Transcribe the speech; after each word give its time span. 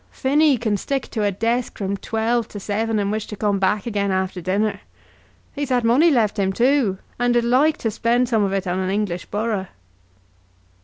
Phinny 0.09 0.57
can 0.57 0.77
stick 0.77 1.07
to 1.11 1.23
a 1.23 1.31
desk 1.31 1.77
from 1.77 1.95
twelve 1.95 2.47
to 2.47 2.59
seven, 2.59 2.97
and 2.97 3.11
wish 3.11 3.27
to 3.27 3.35
come 3.35 3.59
back 3.59 3.85
again 3.85 4.09
after 4.09 4.41
dinner. 4.41 4.81
He's 5.53 5.69
had 5.69 5.83
money 5.83 6.09
left 6.09 6.39
him, 6.39 6.51
too, 6.53 6.97
and 7.19 7.35
'd 7.35 7.43
like 7.43 7.77
to 7.85 7.91
spend 7.91 8.27
some 8.27 8.41
of 8.43 8.51
it 8.51 8.65
on 8.65 8.79
an 8.79 8.89
English 8.89 9.27
borough." 9.27 9.67